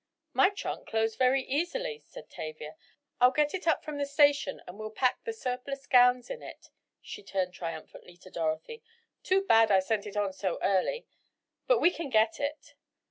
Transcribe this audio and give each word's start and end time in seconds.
"My 0.33 0.49
trunk 0.49 0.87
closed 0.87 1.19
very 1.19 1.43
easily," 1.43 2.01
said 2.07 2.27
Tavia, 2.27 2.75
"I'll 3.19 3.29
get 3.29 3.53
it 3.53 3.67
up 3.67 3.83
from 3.83 3.99
the 3.99 4.07
station 4.07 4.59
and 4.65 4.79
we'll 4.79 4.89
pack 4.89 5.23
the 5.25 5.31
surplus 5.31 5.85
gowns 5.85 6.31
in 6.31 6.41
it," 6.41 6.71
she 7.03 7.21
turned 7.21 7.53
triumphantly 7.53 8.17
to 8.17 8.31
Dorothy. 8.31 8.81
"Too 9.21 9.43
bad 9.43 9.69
I 9.69 9.79
sent 9.79 10.07
it 10.07 10.17
on 10.17 10.33
so 10.33 10.57
early. 10.63 11.05
But 11.67 11.81
we 11.81 11.91
can 11.91 12.09
get 12.09 12.39
it." 12.39 12.73